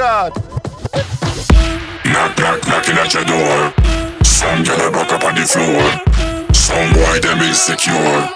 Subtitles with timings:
[0.00, 0.34] God.
[2.06, 3.70] Knock, knock, knocking at your door.
[4.24, 6.54] Some girl back up on the floor.
[6.54, 8.30] Some boy them insecure.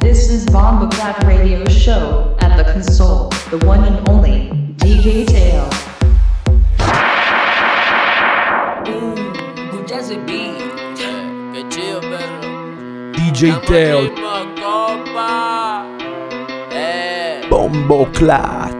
[0.00, 5.73] This is Bomba Clap Radio Show at the console, the one and only DJ Tail.
[13.44, 14.10] DJ.
[16.72, 17.42] Eh.
[17.50, 18.72] Bombo Clat.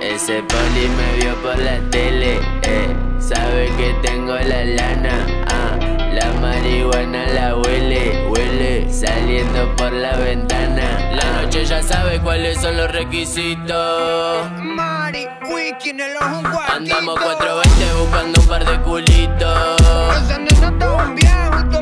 [0.00, 2.94] Ese poli me vio por la tele, eh.
[3.18, 5.76] Sabe que tengo la lana, ah.
[6.12, 8.86] La marihuana la huele, huele.
[8.88, 11.10] Saliendo por la ventana.
[11.16, 14.48] La noche ya sabe cuáles son los requisitos.
[14.62, 16.60] Mari, wiki en el ojo.
[16.72, 19.80] Andamos 420 buscando un par de culitos.
[20.22, 21.75] Esa nena está un viejo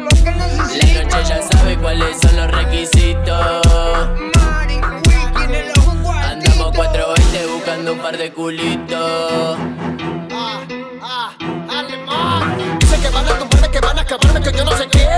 [1.23, 3.67] ya sabe cuáles son los requisitos.
[5.35, 9.59] Andamos 420 buscando un par de culitos.
[12.81, 15.09] Dicen que van a tumbarme, que van a acabarme, que yo no sé qué.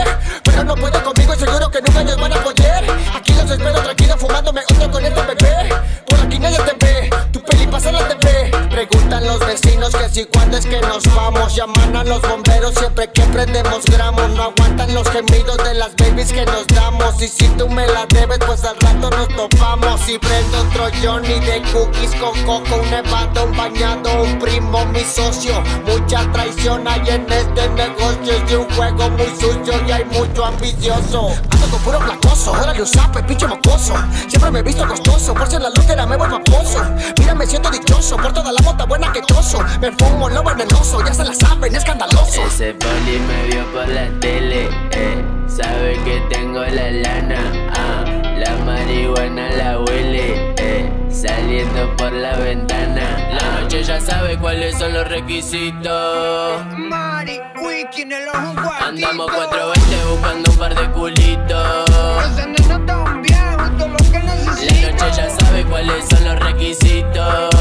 [0.44, 2.84] Pero no pueden conmigo y seguro que nunca ellos van a poder.
[3.14, 5.68] Aquí los espero tranquilo fumándome otro con este bebé.
[6.06, 8.50] Por aquí nadie te ve, tu peli pasa la TV.
[8.70, 11.54] Preguntan los vecinos que si cuándo que nos vamos.
[11.54, 14.30] Llaman a los bomberos siempre que prendemos gramos.
[14.30, 17.20] No aguantan los gemidos de las babies que nos damos.
[17.22, 20.08] Y si tú me la debes, pues al rato nos topamos.
[20.08, 25.00] Y prendo otro Johnny de cookies con coco, un nevado, un bañado, un primo, mi
[25.00, 25.62] socio.
[25.86, 28.32] Mucha traición hay en este negocio.
[28.32, 31.28] Es de un juego muy sucio y hay mucho ambicioso.
[31.50, 33.94] Ando con puro placoso, órale un zape, pinche mocoso.
[34.28, 36.84] Siempre me he visto costoso, por si en la loquera me vuelvo aposo.
[37.18, 39.58] Mira, me siento dichoso por toda la mota buena que toso.
[39.80, 42.42] Me fumo lo venenoso, ya se la saben, escandaloso.
[42.46, 45.24] Ese poli me vio por la tele, eh.
[45.46, 48.04] Sabe que tengo la lana, ah.
[48.36, 50.92] La marihuana la huele, eh.
[51.10, 53.30] Saliendo por la ventana.
[53.32, 56.62] La noche ya sabe cuáles son los requisitos.
[56.76, 58.70] Mari, wiki en el ojo.
[58.86, 61.84] Andamos 420 buscando un par de culitos.
[61.90, 64.90] Esa nena está un viejo todo lo que La necesito.
[64.92, 67.54] noche ya sabe cuáles son los requisitos.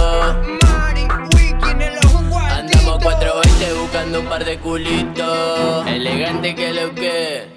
[2.52, 5.88] Andamos 420 buscando un par de culitos.
[5.88, 7.55] Elegante que lo que.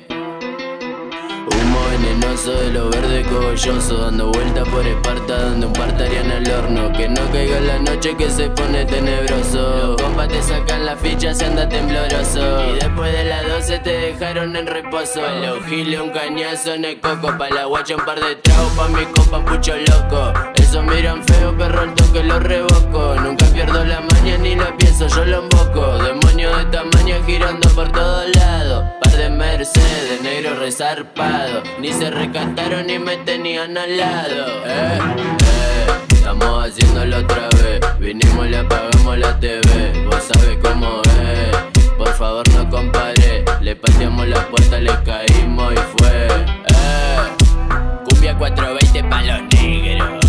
[2.01, 6.93] Venenoso de lo verde cogolloso Dando vuelta por Esparta, dando un partarian al horno.
[6.93, 9.89] Que no caiga la noche que se pone tenebroso.
[9.89, 12.71] Los compas te sacan la ficha, se anda tembloroso.
[12.71, 15.25] Y después de las 12 te dejaron en reposo.
[15.25, 17.37] A los giles un cañazo en el coco.
[17.37, 20.33] Pa' la guacha un par de tragos, pa' mi compa pucho loco.
[20.55, 23.17] Esos miran feo, perro el toque lo revoco.
[23.21, 25.99] Nunca pierdo la maña ni la pienso, yo lo emboco.
[25.99, 28.85] Demonio de tamaño girando por todos lados.
[29.01, 31.63] Par de Mercedes, negro resarpado
[31.93, 37.81] se recataron ni me tenían al lado eh, eh, Estamos haciéndolo otra vez.
[37.99, 41.87] Vinimos, le apagamos la TV Vos sabés cómo es.
[41.97, 43.45] Por favor no compare.
[43.61, 50.27] Le pateamos la puerta, le caímos y fue eh, Cumbia 420 pa' los negros.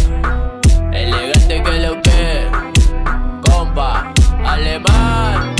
[0.93, 2.47] Elegante que lo que
[3.41, 4.13] Compa,
[4.45, 5.55] alemán.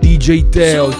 [0.00, 0.90] DJ Teo,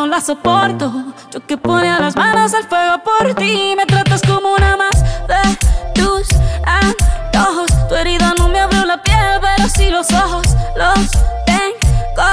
[0.00, 0.90] no la soporto.
[1.30, 3.74] Yo que ponía las manos al fuego por ti.
[3.76, 5.58] Me tratas como una más de
[5.94, 6.26] tus
[6.64, 7.70] antojos.
[7.88, 10.46] Tu herida no me abrió la piel, pero sí los ojos.
[10.74, 11.10] Los
[11.44, 12.30] tengo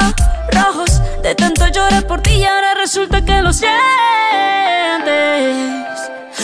[0.51, 1.01] rojos.
[1.21, 3.73] De tanto llorar por ti y ahora resulta que lo sientes.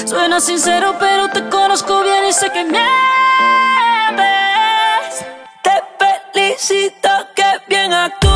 [0.06, 2.84] Suena sincero, pero te conozco bien y sé que mientes.
[5.62, 5.82] Te
[6.34, 8.33] felicito que bien actúas.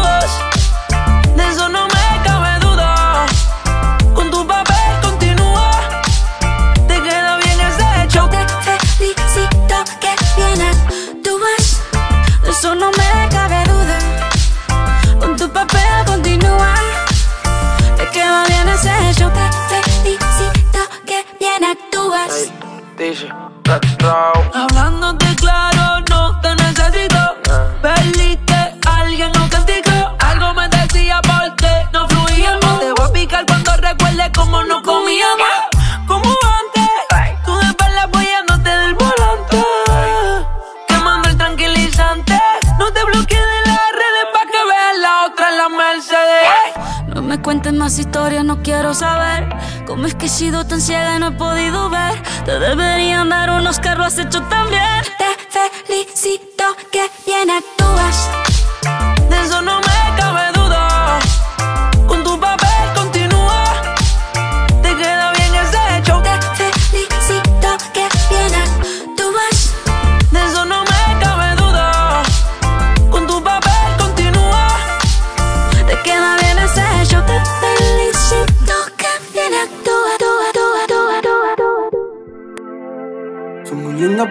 [47.78, 49.48] Más historias, no quiero saber.
[49.86, 53.50] Cómo es que he sido tan ciega y no he podido ver Te deberían dar
[53.52, 55.04] unos carros, has hecho tan bien.
[55.18, 57.50] Te felicito que bien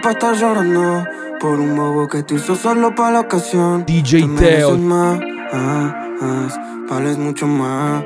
[0.07, 1.05] para estar llorando
[1.41, 3.85] Por un bobo que te hizo solo para la ocasión.
[3.85, 4.79] DJ Teo.
[4.79, 5.19] más,
[6.89, 8.05] Vales mucho más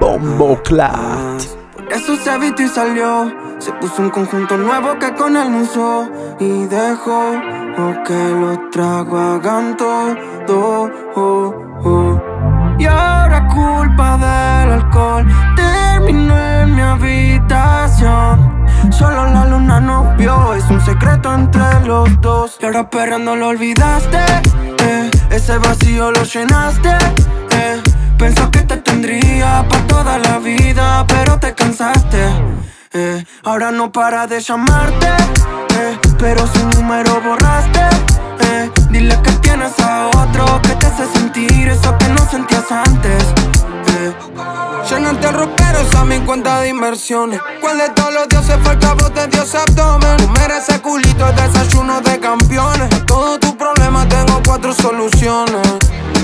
[0.00, 1.42] Bombo Clat.
[1.74, 3.30] Por eso se visto y salió.
[3.58, 7.32] Se puso un conjunto nuevo que con él no usó Y dejó
[8.06, 12.20] que los tragos hagan todo oh, oh.
[12.78, 15.26] Y ahora culpa del alcohol.
[15.54, 18.55] Terminó en mi habitación
[18.98, 22.56] Solo la luna nos vio, es un secreto entre los dos.
[22.60, 24.18] Y ahora perreando lo olvidaste,
[24.78, 26.96] eh, ese vacío lo llenaste.
[27.50, 27.82] Eh,
[28.18, 32.24] pensó que te tendría pa' toda la vida, pero te cansaste.
[32.94, 35.08] Eh, ahora no para de llamarte,
[35.78, 37.80] eh, pero su número borraste.
[38.90, 43.22] Dile que tienes a otro que te hace sentir eso que no sentías antes.
[43.88, 44.12] Eh,
[44.90, 47.40] Llenarte el ropero a mi cuenta de inversiones.
[47.60, 50.16] ¿Cuál de todos los dioses fue el cabrón de Dios abdomen?
[50.18, 52.92] Comer ese culito es desayuno de campeones.
[52.92, 55.66] A todos tus problemas tengo cuatro soluciones.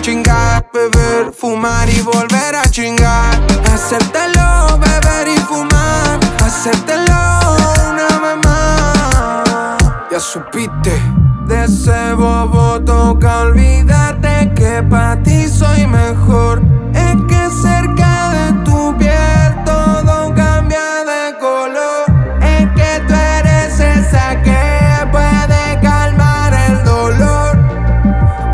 [0.02, 3.40] Chingar, beber, fumar y volver a chingar.
[3.72, 6.20] Hacértelo, beber y fumar.
[6.44, 7.56] Hacértelo
[7.90, 9.78] una vez más.
[10.10, 11.21] Ya supiste.
[11.46, 16.62] De ese bobo toca olvidarte que pa' ti soy mejor.
[16.94, 22.04] Es que cerca de tu piel todo cambia de color.
[22.40, 27.56] Es que tú eres esa que puede calmar el dolor.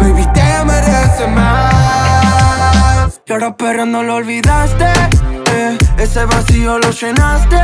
[0.00, 3.20] Baby, te mereces más.
[3.26, 4.86] Y ahora perreando lo olvidaste.
[5.54, 7.56] eh, ese vacío lo llenaste.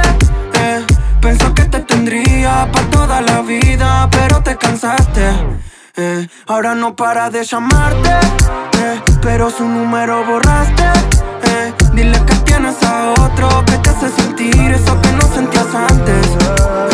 [0.60, 0.84] eh,
[1.24, 5.22] pensó que te tendría pa' toda la vida, pero te cansaste.
[5.96, 8.10] eh, ahora no para de llamarte,
[8.82, 10.84] eh, pero su número borraste.
[11.48, 16.26] eh, dile que tienes a otro que te hace sentir eso que no sentías antes.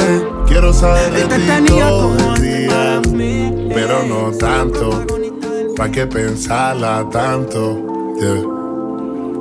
[0.06, 0.28] eh.
[0.46, 3.02] Quiero saber de Él te ti tenía todo el día,
[3.74, 5.04] pero no tanto.
[5.76, 7.62] ¿Pa' qué pensarla tanto?
[8.20, 8.59] Yeah.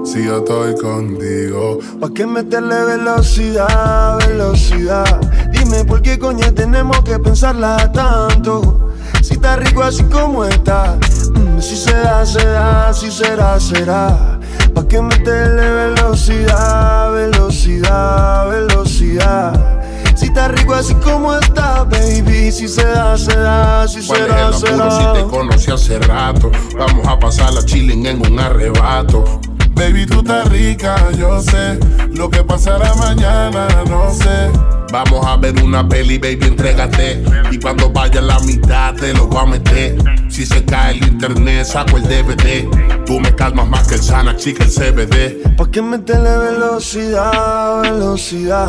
[0.04, 5.20] Si yo estoy contigo, ¿Pa' qué meterle velocidad, velocidad?
[5.52, 8.92] Dime por qué coño tenemos que pensarla tanto.
[9.22, 10.98] Si está rico así como está,
[11.36, 14.40] Mm, si se da, se da, si será, será.
[14.74, 19.76] ¿Pa' qué meterle velocidad, velocidad, velocidad?
[20.16, 24.26] Si está rico así como está, baby, si se da, se da, si ¿Cuál es
[24.28, 24.60] será, el apuro
[24.92, 24.92] será.
[25.16, 26.52] si te conocí hace rato?
[26.78, 29.39] Vamos a pasar la chilling en un arrebato.
[29.80, 31.80] Baby, tú estás rica, yo sé.
[32.12, 34.52] Lo que pasará mañana, no sé.
[34.92, 37.24] Vamos a ver una peli, baby, entrégate.
[37.50, 39.98] Y cuando vaya a la mitad, te lo voy a meter.
[40.30, 42.68] Si se cae el internet, saco el DVD.
[43.06, 45.56] Tú me calmas más que el Xanax y que el CBD.
[45.56, 48.68] ¿Pa' qué meterle velocidad, velocidad?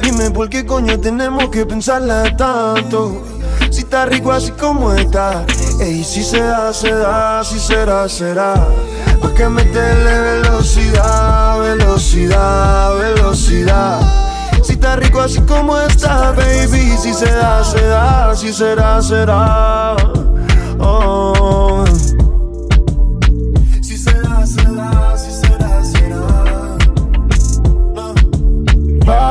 [0.00, 3.24] Dime por qué coño tenemos que pensarla tanto.
[3.68, 5.44] Si está rico así como está.
[5.80, 8.54] Ey, si se da, se da, si será, será.
[9.22, 14.00] ¿Pa' qué meterle velocidad, velocidad, velocidad?
[14.62, 16.96] Si está rico así como está, baby.
[17.00, 19.96] Si se da, se da, si será, será.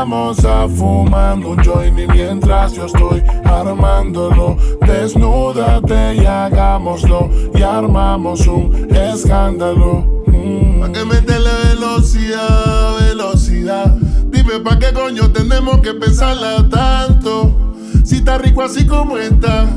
[0.01, 8.47] Vamos a fumando un joint y mientras yo estoy armándolo, desnúdate y hagámoslo y armamos
[8.47, 10.23] un escándalo.
[10.25, 10.79] Mm.
[10.79, 13.95] ¿Pa' qué meterle velocidad, velocidad?
[14.31, 17.75] Dime pa' qué coño tenemos que pensarla tanto.
[18.03, 19.67] Si está rico así como está,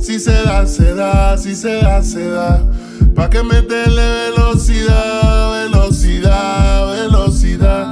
[0.00, 2.68] si se da, se da, si se da, se da.
[3.14, 4.02] ¿Pa' qué meterle
[4.32, 7.91] velocidad, velocidad, velocidad?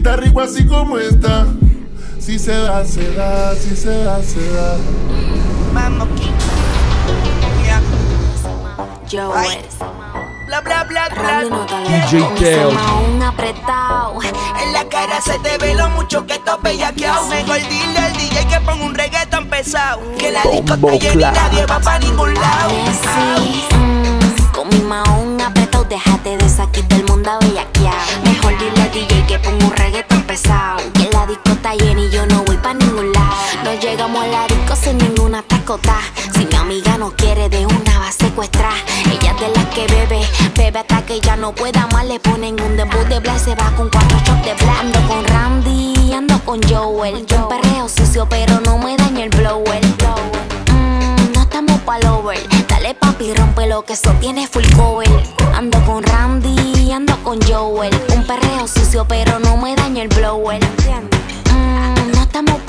[0.00, 1.46] Está rico así como está,
[2.18, 4.78] si se da, se da, si se da, se da.
[5.74, 6.32] Vamos, King.
[7.66, 7.82] Ya.
[9.12, 9.60] Joel,
[10.46, 11.42] Bla, bla, bla, bla.
[11.86, 12.06] Yeah.
[12.06, 12.70] DJ Teo.
[12.70, 14.18] un apretado.
[14.64, 17.26] En la cara se te ve lo mucho que estás bellaqueado.
[17.26, 20.00] Mejor dile al DJ que ponga un reggaeton pesado.
[20.16, 22.72] Que la disco está llena y nadie va pa' ningún lado.
[24.54, 27.38] Con mi maón apretado, déjate de esa aquí del mundo a
[30.30, 33.34] Que la disco está llena y yo no voy pa' ningún lado.
[33.64, 35.96] No llegamos a la disco sin ninguna tacota.
[36.32, 38.74] Si mi amiga no quiere, de una va a secuestrar.
[39.06, 40.20] Ella es de las que bebe,
[40.54, 42.06] bebe hasta que ya no pueda más.
[42.06, 44.78] Le ponen un debut de black, se va con cuatro shots de black.
[44.78, 47.26] Ando con Randy, ando con Joel.
[47.36, 49.84] Un perreo sucio, pero no me daña el blower.
[49.84, 52.38] Mm, no estamos pa'l over.
[52.68, 55.08] Dale papi, rompe lo que eso tiene full cover.
[55.56, 57.92] Ando con Randy, ando con Joel.
[58.14, 59.49] Un perreo sucio, pero no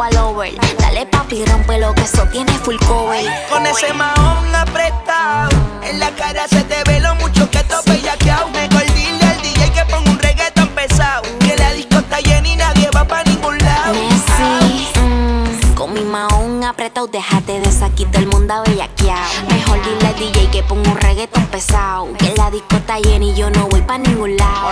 [0.02, 0.52] pa'l over.
[0.80, 3.24] Dale papi, rompe lo que eso tiene full cover.
[3.50, 5.50] Con ese mahón apretado.
[5.84, 8.50] En la cara se te ve lo mucho que estás bellaqueado.
[8.50, 11.22] Mejor dile al DJ que ponga un reggaeton pesado.
[11.40, 13.94] Que la disco está llena y nadie va pa' ningún lado.
[13.94, 19.28] Messi, mm, con mi maón apretado, déjate de esa aquí del mundo a bellaquear.
[19.50, 22.12] Mejor dile al DJ que ponga un reggaeton pesado.
[22.18, 24.72] Que la disco está llena y yo no voy pa' ningún lado.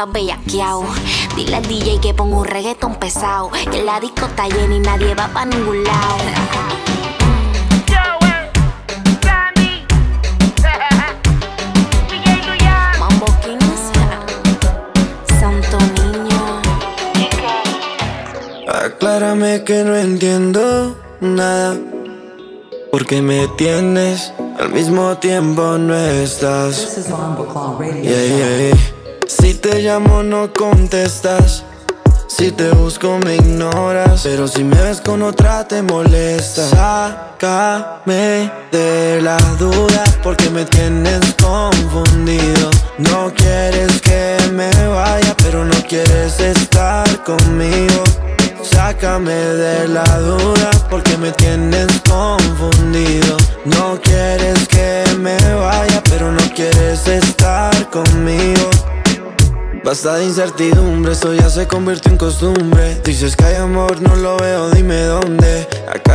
[0.00, 0.84] Estás bellaqueado.
[1.36, 3.50] Dile al DJ que ponga un reggaetón pesado.
[3.70, 6.16] Que la disco está llena y nadie va pa' ningún lado.
[12.98, 13.26] Mambo
[15.38, 16.62] Santo Niño.
[18.68, 21.76] Aclárame que no entiendo nada.
[22.90, 26.94] Porque me tienes, al mismo tiempo no estás.
[26.94, 28.99] This is Radio Yeah, yeah, yeah.
[29.60, 31.64] Te llamo no contestas.
[32.28, 34.22] Si te busco me ignoras.
[34.22, 36.66] Pero si me ves con otra te molesta.
[37.38, 41.59] Sácame de la duda porque me tienes confundido.
[60.16, 63.00] De incertidumbre, esto ya se convirtió en costumbre.
[63.04, 65.68] Dices que hay amor, no lo veo, dime dónde.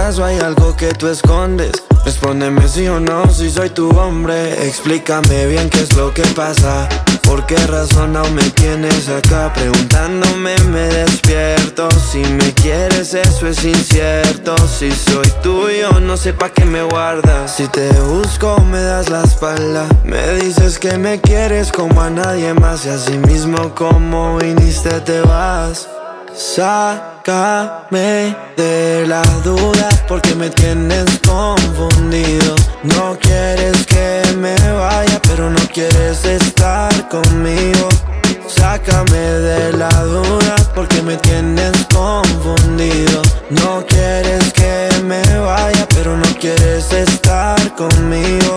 [0.06, 1.72] ¿Acaso hay algo que tú escondes?
[2.06, 4.68] Respóndeme sí o no, si soy tu hombre.
[4.68, 6.88] Explícame bien qué es lo que pasa.
[7.24, 9.52] ¿Por qué razón aún me tienes acá?
[9.56, 11.90] Preguntándome me despierto.
[11.90, 14.56] Si me quieres, eso es incierto.
[14.68, 17.56] Si soy tuyo, no sé pa' qué me guardas.
[17.56, 19.88] Si te busco, me das la espalda.
[20.04, 22.86] Me dices que me quieres como a nadie más.
[22.86, 25.88] Y así mismo como viniste, te vas.
[26.38, 32.56] Sácame de la duda porque me tienes confundido.
[32.84, 37.88] No quieres que me vaya, pero no quieres estar conmigo.
[38.48, 43.22] Sácame de la duda porque me tienes confundido.
[43.52, 48.56] No quieres que me vaya, pero no quieres estar conmigo.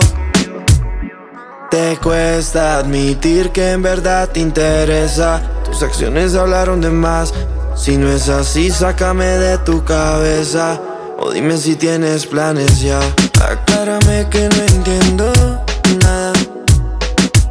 [1.71, 5.41] Te cuesta admitir que en verdad te interesa.
[5.63, 7.33] Tus acciones hablaron de más.
[7.79, 10.81] Si no es así, sácame de tu cabeza.
[11.17, 12.99] O dime si tienes planes ya.
[13.41, 15.31] Aclárame que no entiendo
[16.03, 16.33] nada.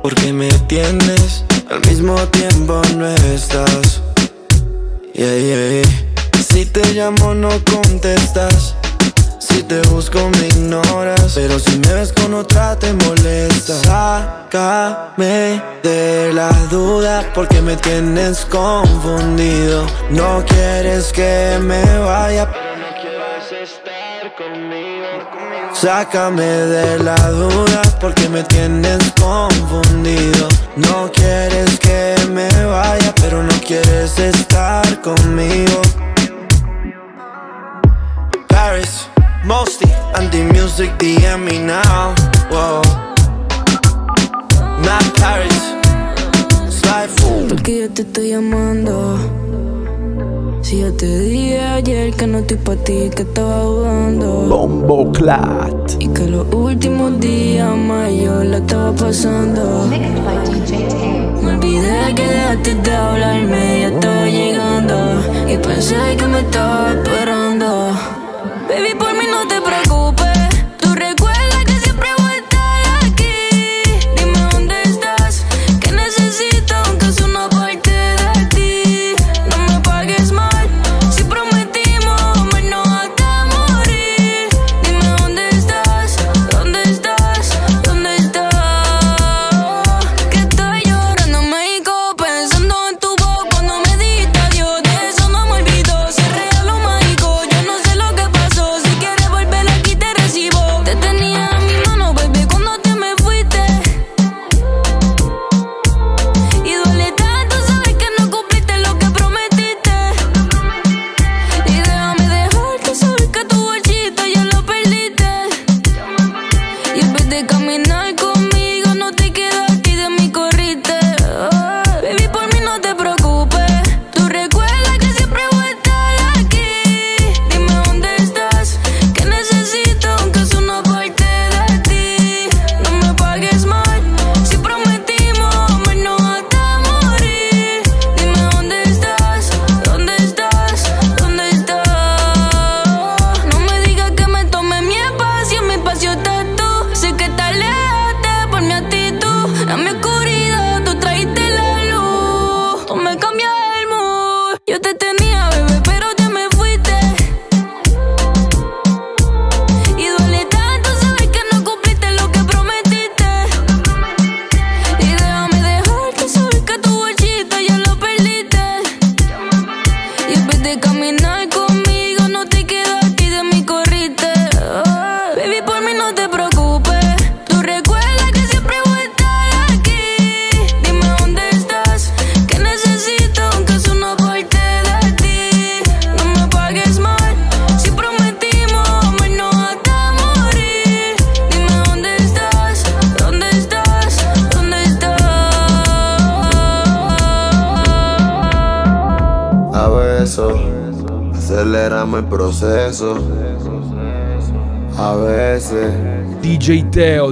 [0.03, 4.03] Porque me tienes, al mismo tiempo no estás.
[5.15, 6.43] Yeah, yeah, yeah.
[6.47, 8.75] Si te llamo, no contestas.
[9.49, 11.33] Si te busco me ignoras.
[11.35, 13.75] Pero si me ves con otra te molesta.
[13.85, 19.87] Sácame de la duda Porque me tienes confundido.
[20.11, 22.51] No quieres que me vaya.
[22.51, 25.07] Pero no quieres estar conmigo.
[25.73, 30.49] Sácame de la duda Porque me tienes confundido.
[30.77, 35.81] No quieres que me vaya Pero no quieres estar conmigo.
[38.49, 39.09] Paris,
[39.49, 42.15] Mosty, Anti Music, DM me now.
[42.51, 42.83] Whoa.
[44.85, 45.65] Matt Paris,
[47.17, 47.49] Fool.
[47.49, 49.17] Porque yo te estoy llamando.
[50.61, 54.27] Si yo te dije ayer que no estoy pa' ti, que estaba dudando.
[54.51, 55.95] Bombo Clat.
[55.99, 59.87] Y que los últimos días más yo la estaba pasando.
[61.43, 64.97] Me olvidé que dejaste de hablarme, ya estaba llegando.
[65.49, 67.95] Y pensé que me estaba esperando.
[68.69, 68.93] Baby,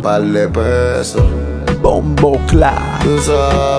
[0.06, 1.20] par de pesos.
[1.82, 2.38] Bombo.
[2.46, 3.75] Tú sabes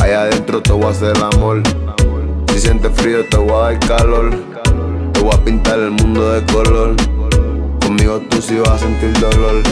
[0.00, 1.62] Allá adentro te voy a hacer el amor.
[2.48, 4.30] Si sientes frío, te voy a dar calor.
[5.12, 6.96] Te voy a pintar el mundo de color.
[7.80, 9.62] Conmigo tú sí vas a sentir dolor.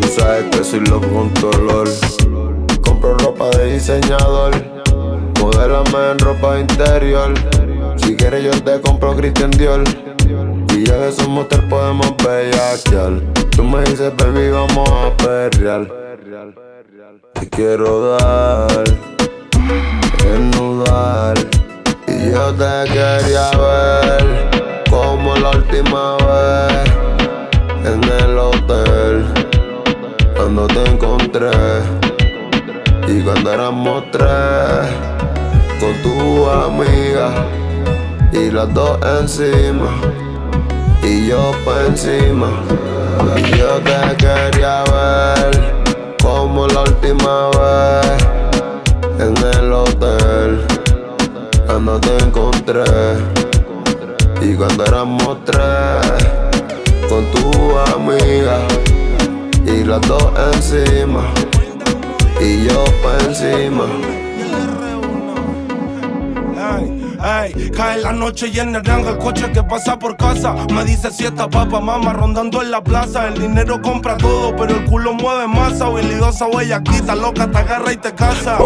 [0.00, 1.88] Tú sabes que soy loco con tu olor.
[2.82, 4.52] Compro ropa de diseñador.
[5.40, 7.34] Modélame en ropa interior.
[7.96, 9.84] Si quieres, yo te compro Christian Dior.
[10.74, 13.20] Y ya que somos tres, podemos bellaquear.
[13.50, 15.86] Tú me dices, baby, vamos a perrear.
[17.34, 18.84] Te quiero dar,
[20.18, 21.36] desnudar.
[22.06, 24.50] Y yo te quería ver
[24.90, 26.92] como la última vez
[27.84, 29.26] en el hotel.
[30.36, 31.50] Cuando te encontré
[33.08, 34.88] y cuando éramos tres
[35.80, 37.30] con tu amiga
[38.32, 39.90] y las dos encima
[41.04, 42.48] y yo pa' encima.
[43.36, 45.74] Y yo te quería ver
[46.22, 48.24] como la última vez
[49.18, 50.66] en el hotel
[51.66, 52.84] cuando te encontré
[54.40, 56.24] y cuando éramos tres
[57.08, 58.58] con tu amiga
[59.66, 61.22] y las dos encima
[62.40, 64.13] y yo pa' encima.
[67.24, 70.52] Ey, cae la noche y en el rango el coche que pasa por casa.
[70.74, 73.28] Me dice si esta papa, mamá, rondando en la plaza.
[73.28, 75.86] El dinero compra todo, pero el culo mueve masa.
[75.86, 76.46] Habilidosa
[76.84, 78.58] quita loca, te agarra y te casa.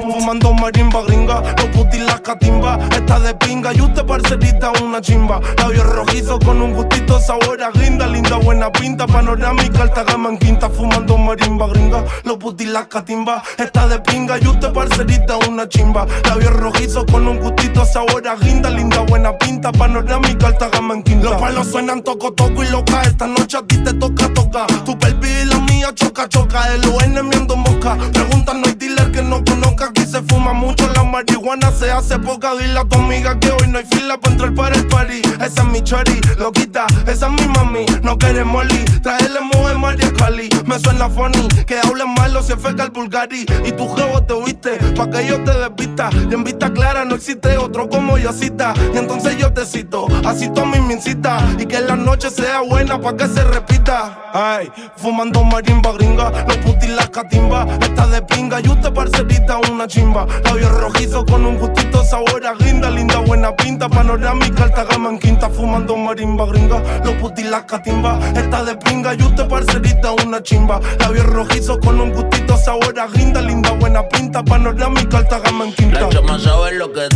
[0.00, 2.80] Fumando marimba gringa, los putis las catimba.
[2.90, 5.40] Está de pinga y usted parcerita una chimba.
[5.58, 8.08] Labios rojizos con un gustito sabor a guinda.
[8.08, 10.68] Linda, buena pinta, panorámica, alta gama en quinta.
[10.68, 13.44] Fumando marimba gringa, los putis las catimba.
[13.56, 16.06] Está de pinga y usted parcerita una chimba.
[16.24, 18.70] Labios rojizos con un gustito sabor a guinda.
[18.70, 21.30] Linda, buena pinta, panorámica, alta gama en quinta.
[21.30, 23.02] Los palos suenan toco, toco y loca.
[23.02, 24.66] Esta noche a ti te toca, toca.
[24.84, 26.72] Tu pelvis y la mía choca, choca.
[26.74, 27.96] El UN miendo mosca.
[28.12, 29.86] Pregunta, no hay dealer que no conozca.
[29.86, 32.54] Aquí se fuma mucho, la marihuana se hace poca.
[32.56, 35.22] Dile a tu amiga que hoy no hay fila para entrar para el party.
[35.40, 37.86] Esa es mi chori, loquita, esa es mi mami.
[38.02, 40.48] No queremos molly, traerle mujer María Cali.
[40.64, 43.46] Me suena funny, que hablen malo si feca el Bulgari.
[43.64, 46.10] Y tu jevo te viste, pa' que yo te desvista.
[46.30, 47.25] Y en vista clara no existe
[47.58, 48.72] otro como yo cita.
[48.94, 51.38] Y entonces yo te cito, así tú mi mincita.
[51.58, 54.30] Y que la noche sea buena pa' que se repita.
[54.32, 57.66] Ay, fumando marimba gringa, los putis las catimba.
[57.80, 60.26] Está de pinga y usted parcerita una chimba.
[60.44, 62.90] Labios rojizos con un gustito sabor a guinda.
[62.90, 65.48] Linda, buena pinta, panorámica, alta gama en quinta.
[65.50, 68.18] Fumando marimba gringa, los putis las catimba.
[68.36, 70.80] Está de pinga y usted parcerita una chimba.
[71.00, 73.40] Labios rojizos con un gustito sabor a guinda.
[73.40, 76.08] Linda, buena pinta, panorámica, alta gama en quinta.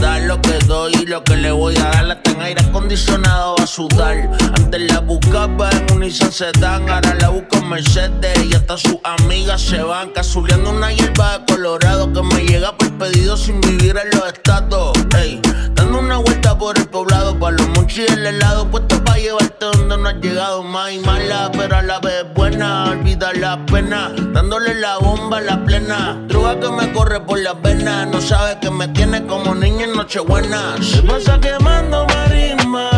[0.01, 2.07] Da, lo que doy y lo que le voy a dar.
[2.07, 4.31] La en aire acondicionado a sudar.
[4.57, 8.45] Antes la buscaba en un Nissan Sedan, ahora la busco en Mercedes.
[8.45, 12.91] Y hasta sus amigas se van casuleando una hierba de Colorado que me llega por
[12.99, 14.93] pedido sin vivir en los estados.
[15.19, 15.41] Ey,
[15.75, 19.97] dando una vuelta por el poblado, para los monchis el helado, puesto para llevarte donde
[19.99, 20.63] no has llegado.
[20.63, 24.13] Más y mala, pero a la vez buena, olvida la pena.
[24.33, 26.19] Dándole la bomba a la plena.
[26.29, 29.93] Droga que me corre por las venas, no sabe que me tiene como y en
[29.95, 30.77] Nochebuena.
[30.83, 32.91] Se pasa quemando marisma.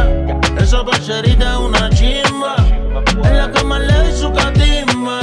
[0.59, 2.57] Esa pacherita es una chimba.
[3.25, 5.21] En la cama le doy su catimba.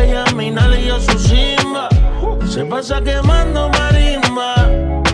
[0.00, 1.88] Ella mi nal y yo su simba.
[2.46, 4.54] Se pasa quemando marisma.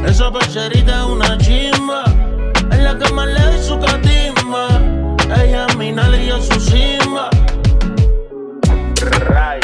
[0.06, 2.04] Esa pacherita es una chimba.
[2.70, 4.68] En la cama le doy su catimba.
[5.42, 7.30] Ella mi nal y yo su simba.
[9.28, 9.60] Ray.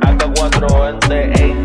[0.00, 1.57] AK420,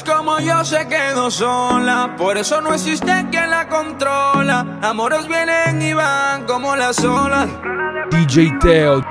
[0.00, 4.78] Como yo se quedó sola, por eso no existe quien la controla.
[4.80, 7.46] Amores vienen y van como las olas.
[8.10, 9.02] DJ Teo.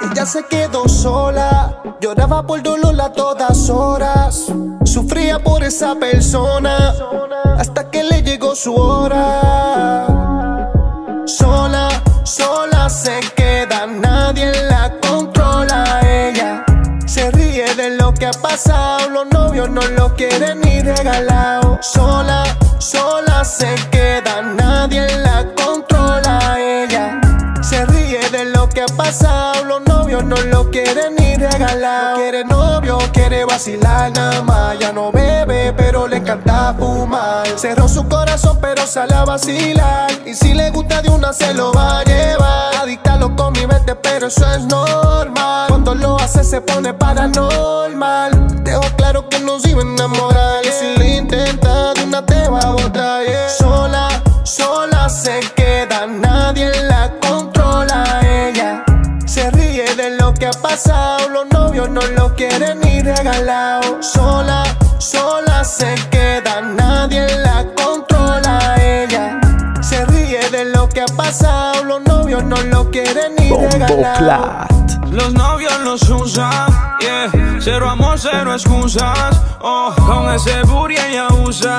[0.00, 4.46] Ella se quedó sola, lloraba por dolor a todas horas.
[4.84, 6.94] Sufría por esa persona
[7.58, 10.06] hasta que le llegó su hora.
[11.26, 11.88] Sola,
[12.22, 14.98] sola se queda, nadie la
[18.14, 21.78] lo que ha pasado, los novios no lo quieren ni regalado.
[21.82, 22.44] Sola,
[22.78, 26.56] sola se queda, nadie la controla.
[26.58, 27.20] Ella
[27.62, 29.82] se ríe de lo que ha pasado, los
[30.14, 32.16] novios no lo quieren ni regalar.
[32.16, 34.78] Quiere novio, quiere vacilar nada más.
[34.78, 37.46] Ya no bebe, pero le encanta fumar.
[37.56, 40.10] Cerró su corazón, pero sale a vacilar.
[40.24, 42.74] Y si le gusta de una, se lo va a llevar.
[42.76, 45.68] Adicta lo mente, pero eso es normal.
[45.68, 48.62] Cuando lo hace, se pone paranormal.
[48.62, 50.64] Dejo claro que no se iba a enamorar.
[50.64, 53.24] Y si lo intenta, de una te va a botar.
[53.24, 53.48] yeah.
[53.48, 54.08] Sola,
[54.44, 55.63] sola se queda,
[60.74, 61.28] pasado.
[61.28, 64.02] Los novios no lo quieren ni regalado.
[64.02, 64.64] Sola,
[64.98, 68.74] sola se queda, nadie la controla.
[68.82, 69.40] Ella
[69.80, 71.84] se ríe de lo que ha pasado.
[71.84, 74.66] Los novios no lo quieren ni regalado.
[75.10, 76.66] Los novios los usan,
[76.98, 77.30] yeah.
[77.60, 79.40] Cero amor, cero excusas.
[79.60, 81.76] Oh, con ese booty ella usa.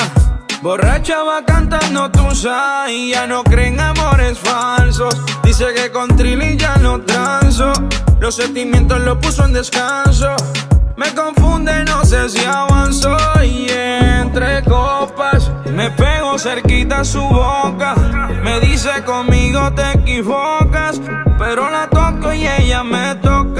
[0.66, 5.16] Borracha va cantando tusa y ya no creen amores falsos.
[5.44, 7.72] Dice que con Trilly ya no transo.
[8.20, 10.36] Los sentimientos los puso en descanso.
[10.98, 13.16] Me confunde, no sé si avanzo.
[13.44, 17.94] Y entre copas me pego cerquita a su boca.
[18.44, 21.00] Me dice conmigo te equivocas.
[21.38, 23.55] Pero la toco y ella me toca.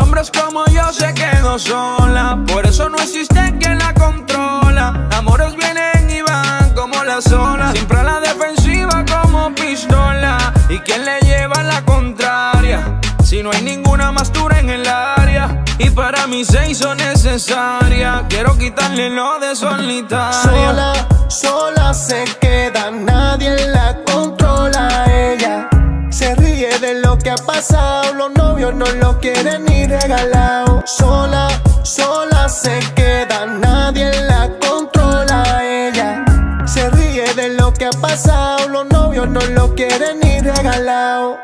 [0.00, 5.08] Hombres como yo se quedó sola, por eso no existe quien la controla.
[5.16, 10.52] Amores vienen y van como las olas, siempre a la defensiva como pistola.
[10.68, 13.00] ¿Y quién le lleva la contraria?
[13.22, 15.62] Si no hay ninguna más dura en el área.
[15.78, 18.24] Y para mí se hizo necesaria.
[18.28, 20.42] Quiero quitarle lo de solitaria.
[20.42, 20.92] Sola,
[21.28, 25.04] sola se queda, nadie la controla.
[25.06, 25.68] Ella
[26.10, 28.32] se ríe de lo que ha pasado, los
[28.72, 30.82] no lo quieren ni regalado.
[30.86, 31.48] Sola,
[31.82, 35.62] sola se queda, nadie la controla.
[35.62, 36.24] Ella
[36.66, 41.38] se ríe de lo que ha pasado, los novios no lo quieren ni regalado.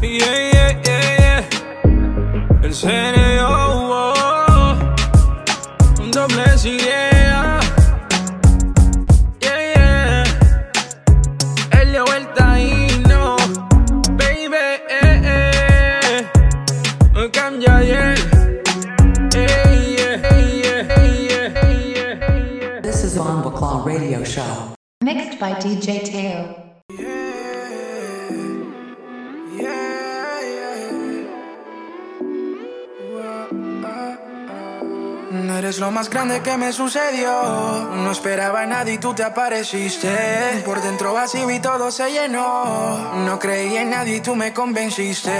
[0.00, 2.60] Yeah, yeah, yeah, yeah.
[2.62, 6.02] El serio, oh, oh.
[6.02, 6.99] un doble idea.
[25.14, 26.56] Mixed by DJ Teo.
[35.32, 37.28] No eres lo más grande que me sucedió.
[37.96, 40.62] No esperaba a nadie y tú te apareciste.
[40.64, 43.12] Por dentro vacío y todo se llenó.
[43.24, 45.32] No creí en nadie y tú me convenciste.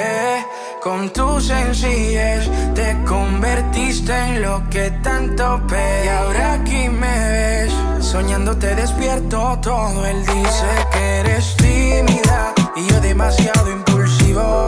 [0.83, 6.07] Con tu sencillez te convertiste en lo que tanto pedí.
[6.07, 7.90] Y ahora aquí me ves.
[8.01, 10.05] Soñando te despierto todo.
[10.07, 14.67] Él dice que eres tímida y yo demasiado impulsivo.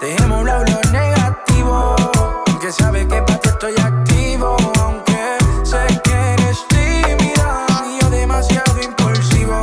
[0.00, 1.96] Dejemos un lado lo negativo.
[2.60, 4.56] Que sabe que para ti estoy activo.
[4.80, 9.60] Aunque sé que eres tímida y yo demasiado impulsivo.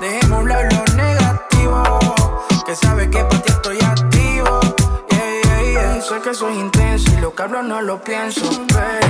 [0.00, 1.98] Dejemos un lado lo negativo.
[2.64, 4.60] Que sabe que para ti estoy activo.
[5.10, 6.02] Yeah, yeah, yeah.
[6.02, 8.42] Sé que soy intenso y lo que hablo no lo pienso.
[8.68, 9.07] Pero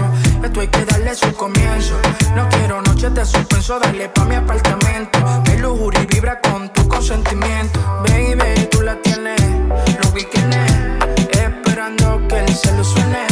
[0.48, 1.94] esto hay que darle su comienzo.
[2.34, 5.18] No quiero noches de suspenso, dale pa' mi apartamento.
[5.46, 7.78] Mi lujuria vibra con tu consentimiento.
[8.08, 9.40] Baby, tú la tienes,
[9.98, 10.56] los weekends,
[11.32, 13.26] esperando que el celo suene.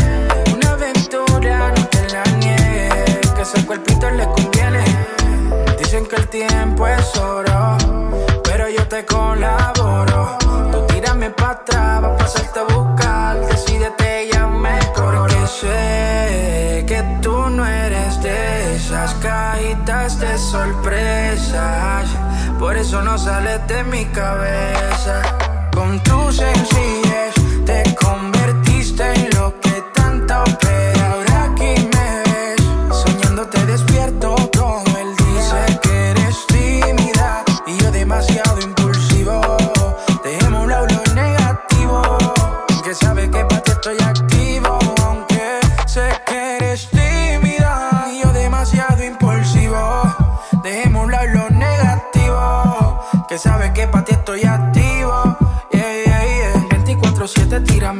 [0.55, 4.85] Una aventura, no te la niegues, que ese cuerpito le conviene.
[5.79, 7.79] Dicen que el tiempo es oro,
[8.45, 10.37] pero yo te colaboro.
[10.71, 12.61] Tú tírame pa' atrás, va a pasarte
[20.07, 22.09] cajitas de sorpresas.
[22.59, 25.23] Por eso no sales de mi cabeza.
[25.73, 27.36] Con tu sencillez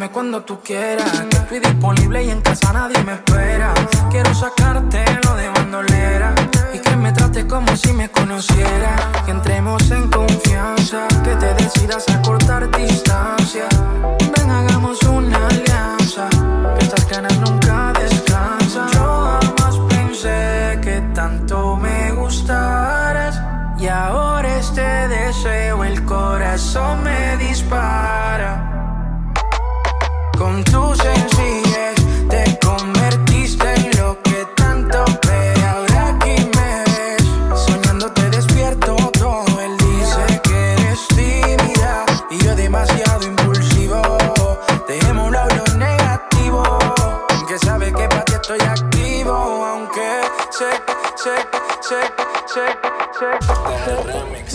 [0.07, 1.11] 24-7, tírame cuando tú quieras.
[1.31, 3.75] Que estoy disponible y en casa nadie me espera.
[4.11, 6.35] Quiero sacarte lo de bandolera
[6.75, 8.97] y que me trates como si me conociera.
[9.25, 13.69] Que entremos en confianza, que te decidas a cortar distancia.
[14.37, 16.29] Ven, hagamos una alianza.
[16.79, 17.36] Que estas ganas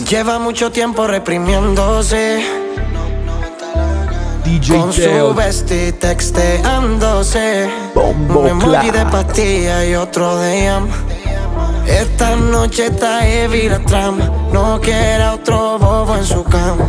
[0.08, 2.44] Lleva mucho tiempo reprimiéndose.
[4.44, 7.70] DJ Con su bestie texteándose.
[7.96, 8.96] Bombo Un emoji clap.
[8.96, 10.88] de pastilla y otro de jam.
[11.88, 14.30] Esta noche está heavy la trama.
[14.52, 16.86] No quiere otro bobo en su cama.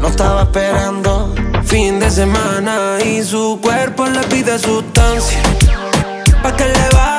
[0.00, 1.34] No estaba esperando.
[1.64, 5.40] Fin de semana y su cuerpo le pide sustancia.
[6.42, 7.13] Pa' que le baje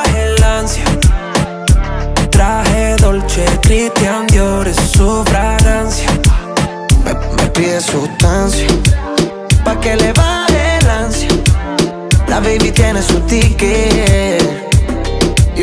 [3.35, 6.07] Dolce Christian Dior es su fragancia.
[7.03, 8.67] Me, me pide sustancia.
[9.65, 11.29] Pa' que le baje el ansia.
[12.29, 14.64] La baby tiene su ticket.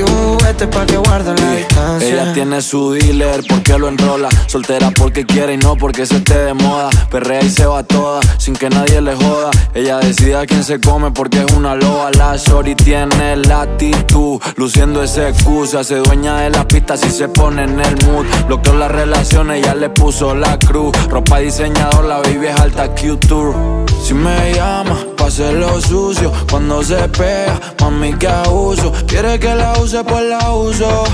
[0.02, 2.08] Y un juguete pa' que guarde la distancia.
[2.08, 4.28] Ella tiene su dealer porque lo enrola.
[4.46, 6.90] Soltera porque quiere y no porque se esté de moda.
[7.10, 9.50] Perrea y se va toda sin que nadie le joda.
[9.74, 12.10] Ella decide a quién se come porque es una loba.
[12.12, 15.66] La shorty tiene la actitud, luciendo ese Q.
[15.66, 18.26] Se dueña de la pista si se pone en el mood.
[18.46, 20.92] Bloqueó las relaciones, ya le puso la cruz.
[21.08, 23.54] Ropa diseñador, la baby es alta Q-Tour.
[24.02, 24.98] Si me llama,
[25.32, 26.30] pase lo sucio.
[26.50, 28.92] Cuando se pega, mami que abuso.
[29.06, 31.04] Quiere que la use, pues la uso.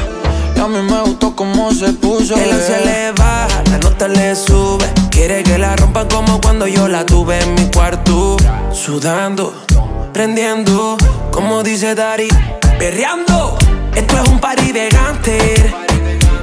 [0.57, 2.35] Y a mí me gustó cómo se puso.
[2.35, 4.87] El se le baja, la nota le sube.
[5.11, 8.37] Quiere que la rompan como cuando yo la tuve en mi cuarto.
[8.73, 9.53] Sudando,
[10.13, 10.97] prendiendo,
[11.31, 12.29] como dice Dari,
[12.79, 13.57] perreando.
[13.95, 15.75] Esto es un party de gánster,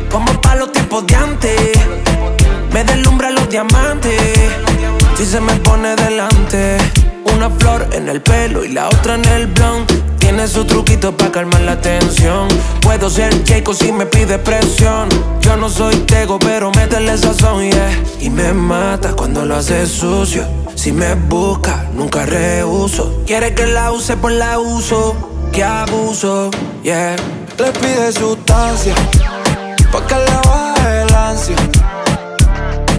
[0.10, 1.72] como para los tiempos de antes.
[2.72, 4.22] Me deslumbra los diamantes,
[5.18, 6.78] si se me pone delante.
[7.36, 9.86] Una flor en el pelo y la otra en el blond.
[10.20, 12.48] Tiene su truquito para calmar la tensión.
[12.82, 15.10] Puedo ser Jacob si me pide presión.
[15.42, 18.04] Yo no soy tego, pero métele sazón, yeah.
[18.22, 20.46] Y me mata cuando lo hace sucio.
[20.76, 23.22] Si me busca, nunca rehuso.
[23.26, 25.16] Quiere que la use, pues la uso.
[25.52, 26.52] Que abuso,
[26.84, 27.16] yeah.
[27.58, 28.96] Le pide sustancia
[29.92, 31.56] pa' que le baje el ansia.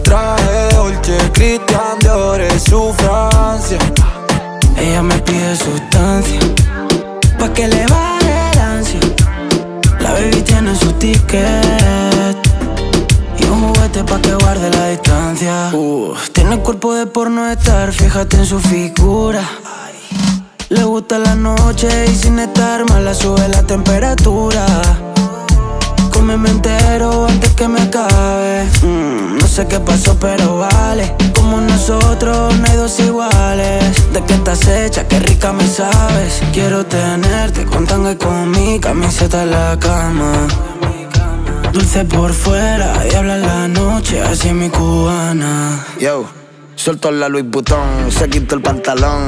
[0.03, 3.78] Traje Dolce Christian Dior es su Francia.
[4.78, 6.40] Ella me pide sustancia
[7.38, 9.00] pa' que le baje el ansia.
[10.00, 12.36] La baby tiene su ticket
[13.38, 15.70] y un juguete pa' que guarde la distancia.
[15.72, 19.42] Uh, tiene el cuerpo de porno estar, fíjate en su figura.
[20.68, 24.66] Le gusta la noche y sin estar mala sube la temperatura.
[26.26, 28.64] Cómeme entero antes que me acabe.
[28.82, 31.14] Mm, no sé qué pasó, pero vale.
[31.36, 34.12] Como nosotros no hay dos iguales.
[34.12, 36.42] De que estás hecha, qué rica me sabes.
[36.52, 40.48] Quiero tenerte con tanga y con mi camiseta en la cama.
[41.72, 45.86] Dulce por fuera, diabla en la noche, así mi cubana.
[46.00, 46.26] Yo,
[46.87, 49.26] suelto la Louis Vuitton, se quitó el pantalón.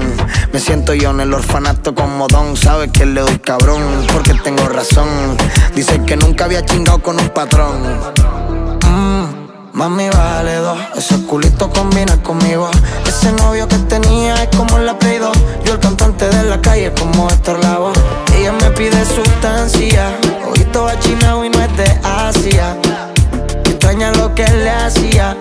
[0.52, 2.56] Me siento yo en el orfanato como Don.
[2.56, 3.82] Sabes que le doy cabrón,
[4.12, 5.08] porque tengo razón.
[5.74, 7.82] Dice que nunca había chingado con un patrón.
[8.86, 10.78] Mm, mami, vale dos.
[10.96, 12.70] Ese culito combina conmigo.
[13.04, 15.36] Ese novio que tenía es como la Play 2.
[15.64, 17.92] Yo el cantante de la calle como Héctor Lavoe.
[18.36, 20.16] Ella me pide sustancia.
[20.48, 22.76] Ojito achinado y no es de Asia.
[23.64, 25.36] Extraña lo que le hacía.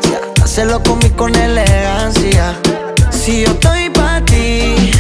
[0.57, 2.59] Hacerlo conmigo con elegancia.
[3.11, 4.91] Si yo estoy pa' ti,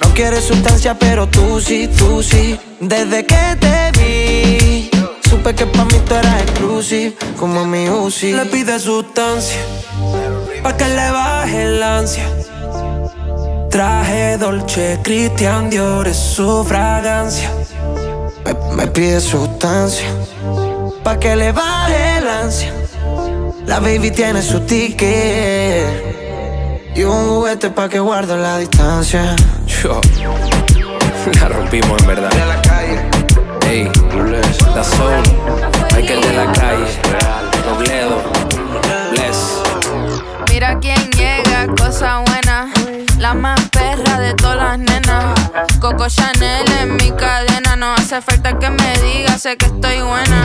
[0.00, 2.56] no quieres sustancia, pero tú sí, tú sí.
[2.78, 4.90] Desde que te vi,
[5.28, 8.32] supe que pa' mí tú eras exclusive, como mi Uzi.
[8.32, 9.58] Le pide sustancia,
[10.62, 12.28] pa' que le baje el ansia.
[13.70, 17.50] Traje Dolce, Christian Dior es su fragancia.
[18.44, 20.06] Me, me pide sustancia,
[21.02, 22.72] pa' que le baje el ansia.
[23.72, 25.86] La baby tiene su ticket
[26.94, 29.34] y un juguete pa' que guarde la distancia.
[29.66, 29.98] Yo.
[31.40, 32.30] La rompimos en verdad.
[32.32, 33.00] De la calle.
[33.66, 33.90] Ey,
[34.74, 35.22] la soul.
[35.96, 36.84] Michael de la calle.
[37.66, 38.22] Robledo.
[39.12, 39.62] Bless.
[40.50, 42.31] Mira quién llega, cosa buena.
[43.22, 45.38] La más perra de todas las nenas.
[45.80, 47.76] Coco Chanel en mi cadena.
[47.76, 50.44] No hace falta que me diga, sé que estoy buena.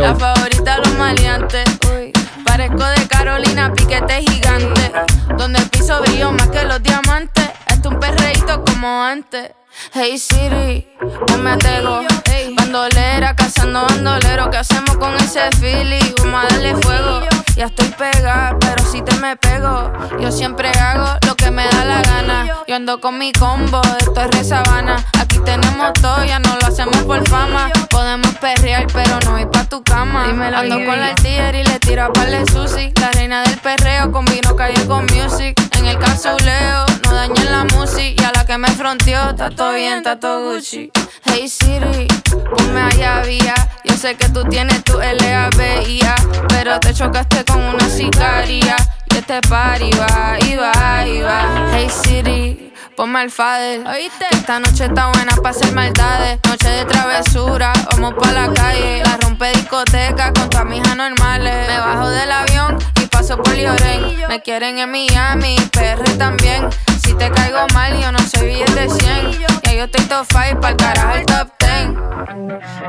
[0.00, 1.64] La favorita de los maleantes.
[1.88, 2.10] Uy.
[2.44, 4.92] Parezco de Carolina, piquete gigante.
[5.36, 7.50] Donde el piso brilló más que los diamantes.
[7.68, 9.52] Esto un perreíto como antes.
[9.92, 10.88] Hey Siri,
[11.28, 12.00] ponme a tego.
[12.24, 14.50] Hey, bandolera, cazando bandolero.
[14.50, 16.14] ¿Qué hacemos con ese feeling?
[16.18, 17.37] Vamos a darle fuego.
[17.58, 19.92] Ya estoy pegada, pero si te me pego.
[20.20, 22.46] Yo siempre hago lo que me da la gana.
[22.68, 25.04] Yo ando con mi combo, esto es re sabana.
[25.18, 27.68] Aquí tenemos todo, ya no lo hacemos por fama.
[27.90, 30.26] Podemos perrear, pero no ir pa' tu cama.
[30.26, 32.92] ando con la tía y le tiro a parle sushi.
[33.00, 35.60] La reina del perreo combino calle con music.
[35.88, 38.22] El casuleo, no dañen la música.
[38.22, 40.90] Y a la que me fronteó, está todo bien, está todo Gucci.
[41.24, 43.54] Hey Siri, ponme allá vía.
[43.84, 46.14] Yo sé que tú tienes tu LABIA,
[46.48, 48.76] pero te chocaste con una sicaria.
[49.10, 51.70] Y este party va, y va, y va.
[51.72, 53.84] Hey Siri, ponme al fader.
[53.84, 56.38] Que esta noche está buena para hacer maldades.
[56.46, 59.02] Noche de travesura, vamos pa' la calle.
[59.04, 61.66] La rompe discoteca con tu amigas normales.
[61.66, 62.76] Me bajo del avión
[63.08, 64.28] paso por Lloren.
[64.28, 66.68] Me quieren en Miami, PR también.
[67.02, 69.32] Si te caigo mal, yo no soy billete 100.
[69.64, 71.68] Ya yo estoy top 5 pa'l carajo el top 10.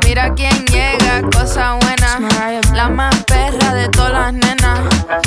[0.06, 2.20] Mira quién llega, cosa buena.
[2.74, 4.80] La más perra de todas las nenas.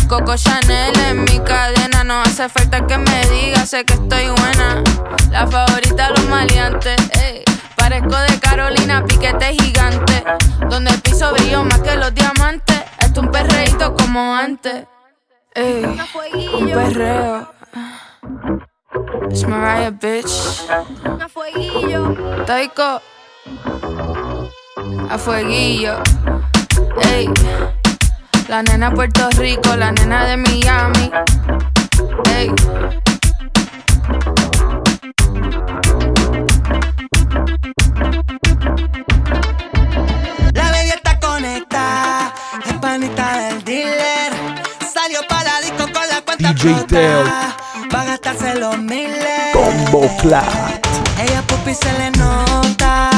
[0.09, 2.05] Coco Chanel en mi cadena.
[2.05, 4.83] No hace falta que me diga, sé que estoy buena.
[5.31, 6.97] La favorita los maleantes.
[7.21, 7.43] ey.
[7.77, 10.25] Parezco de Carolina, piquete gigante.
[10.69, 12.83] Donde el piso brilló más que los diamantes.
[13.15, 14.87] Un perreíto como antes.
[15.55, 17.49] Un perreo.
[19.31, 20.67] It's Mariah, bitch.
[22.47, 23.01] Taiko.
[25.11, 26.03] A fueguillo.
[27.13, 27.29] Ey.
[28.49, 31.11] La nena Puerto Rico, la nena de Miami.
[32.35, 32.51] Ey.
[46.55, 47.25] DJ Teo.
[47.95, 49.53] Va a gastarse los miles.
[49.55, 50.87] Combo Flat.
[51.19, 53.09] Ella pupi se le nota,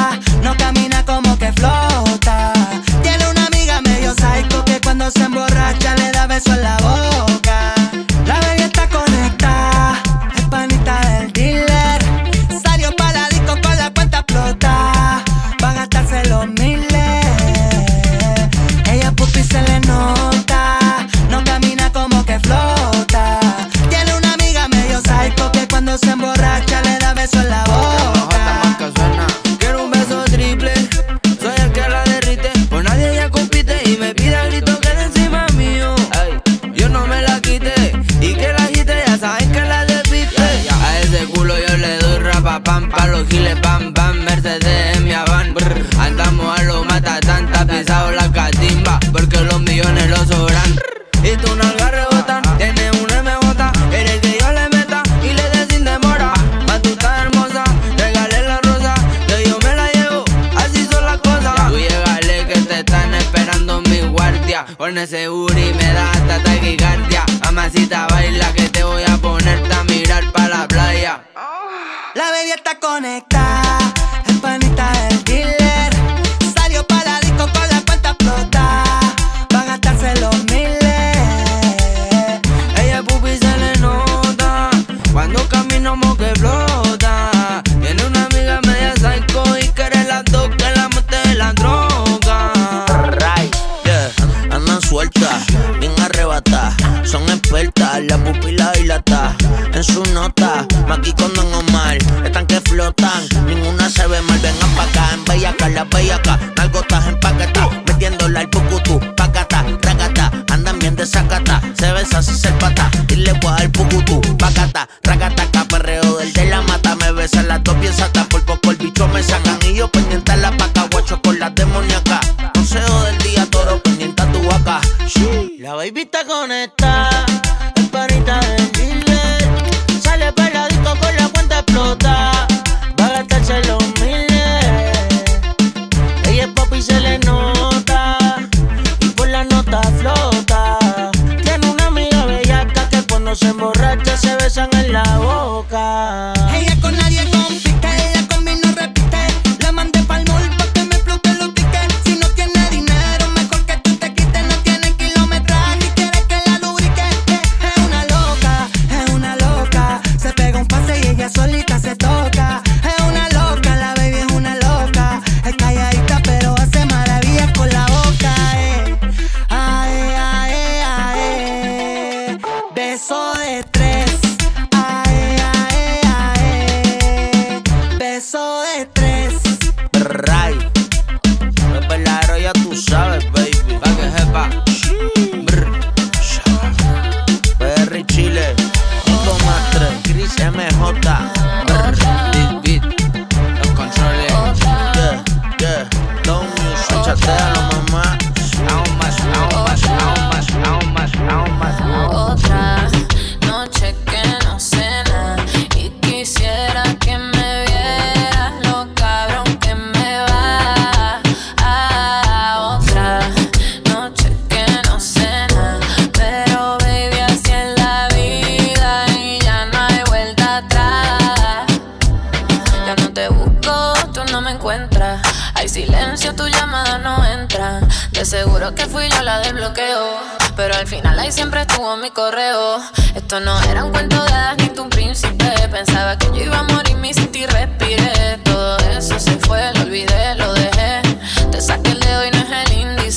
[0.43, 2.53] no camina como que flota.
[3.03, 7.34] Tiene una amiga medio psycho que cuando se emborracha le da beso en la boca.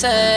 [0.04, 0.37] Es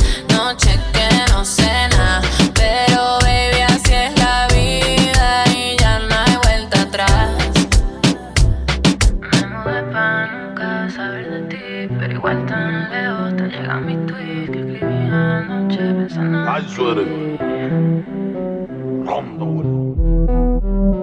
[16.59, 17.31] ti.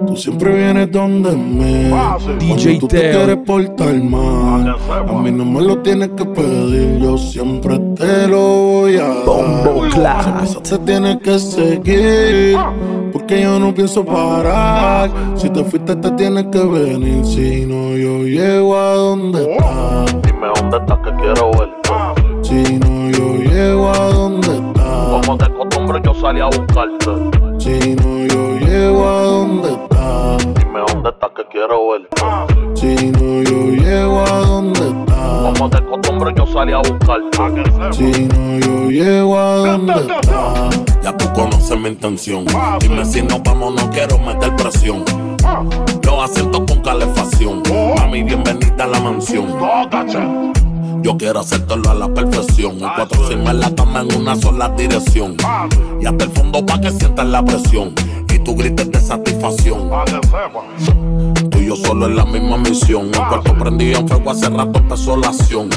[0.07, 1.91] Tú siempre vienes donde me.
[2.39, 7.17] DJ tú te quieres portar mal A mí no me lo tienes que pedir Yo
[7.17, 9.25] siempre te lo voy a dar.
[9.25, 9.85] Bombo
[10.63, 12.57] te tiene que seguir
[13.13, 15.11] Porque yo no pienso parar.
[15.35, 20.21] Si te fuiste te tienes que venir Si no yo llego a donde estás.
[20.23, 21.89] Dime dónde estás que quiero verte.
[22.41, 24.68] Si no yo llego a donde estás
[25.97, 27.11] Yo salí a buscarte.
[27.57, 32.21] Si no yo llego a donde estás Dime dónde estás que quiero verte.
[32.75, 37.63] Si no yo llego a donde estás Como de costumbre yo salí a buscarte.
[37.91, 42.45] Si no yo llego a donde estás Ya tú conoces mi intención.
[42.79, 45.03] Dime si nos vamos, no quiero meter presión.
[46.01, 47.63] Yo asiento con calefacción.
[47.97, 49.47] Mami, bienvenida a la mansión.
[51.01, 52.73] Yo quiero hacértelo a la perfección.
[52.73, 55.35] Un cuatro firme en la en una sola dirección.
[56.01, 57.93] Y hasta el fondo pa' que sientas la presión.
[58.33, 59.89] Y tú grites de satisfacción.
[61.69, 63.05] Yo solo en la misma misión.
[63.05, 65.69] Un cuarto prendido en fuego hace rato empezó la acción.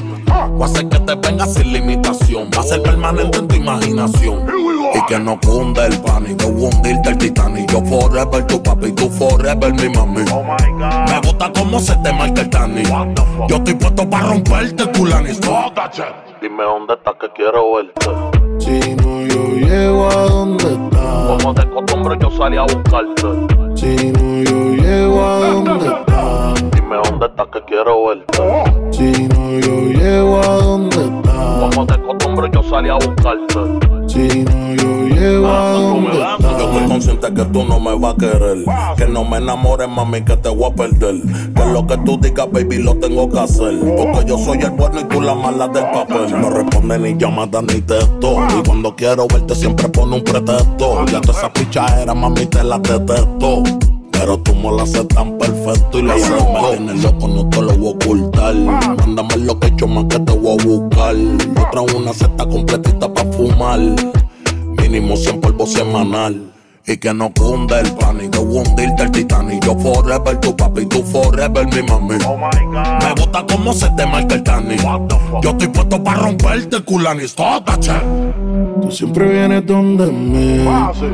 [0.52, 2.48] Voy a hacer que te venga sin limitación.
[2.56, 4.46] Va a ser permanente en tu imaginación.
[4.94, 7.70] Y que no cunde el pánico, hundirte el Titanic.
[7.70, 10.24] Yo forever tu papi, tú forever mi mami.
[11.08, 12.88] Me gusta cómo se te marca el Titanic.
[13.50, 15.40] Yo estoy puesto para romperte el culanis.
[16.40, 18.06] Dime dónde estás que quiero verte.
[18.60, 23.61] Si no yo llego a donde estás Como de costumbre yo salí a buscarte.
[23.82, 28.92] Si no yo llego a donde estás Dime dónde estás que quiero verte.
[28.92, 31.98] Si no yo llego a donde estás Como de
[32.52, 34.08] yo salí a buscarte.
[34.08, 38.16] Si no yo llego a donde Yo estoy consciente que tú no me vas a
[38.16, 38.64] querer.
[38.96, 41.22] Que no me enamores, mami, que te voy a perder.
[41.54, 43.78] Que lo que tú digas, baby, lo tengo que hacer.
[43.96, 46.40] Porque yo soy el bueno y tú la mala del papel.
[46.40, 48.36] No responde ni llamada ni texto.
[48.58, 51.04] Y cuando quiero verte siempre pone un pretexto.
[51.06, 53.62] Ya toda esa pichadera, mami, te la detesto.
[54.22, 57.88] Pero tú me lo haces tan perfecto y lo tienes loco, no te lo voy
[57.88, 58.54] a ocultar.
[58.54, 61.16] Mándame lo que he hecho más que te voy a buscar.
[61.66, 63.80] Otra una seta completita pa' fumar.
[64.78, 66.51] Mínimo 100 polvo semanal.
[66.86, 69.64] Y que no cunde el pánico, hundirte el Titanic.
[69.64, 72.16] Yo forever, tu papi, tú forever, mi mami.
[72.16, 74.80] Me gusta como se te marca el Titanic.
[75.42, 77.36] Yo estoy puesto para romperte el culanis.
[77.80, 77.92] che.
[78.82, 80.64] Tú siempre vienes donde mí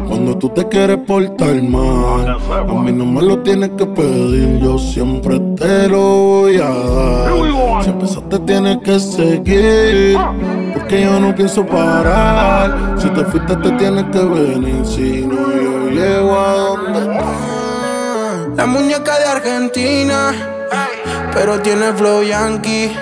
[0.09, 4.79] Cuando tú te quieres portar mal A mí no me lo tienes que pedir Yo
[4.79, 10.17] siempre te lo voy a dar Si empezaste tienes que seguir
[10.89, 15.91] Porque yo no pienso parar Si te fuiste te tienes que venir Si no yo
[15.91, 17.23] llego a donde
[18.57, 20.33] La muñeca de Argentina,
[21.35, 22.97] pero tiene flow yankee.